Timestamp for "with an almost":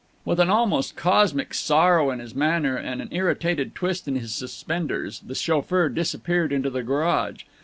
0.25-0.95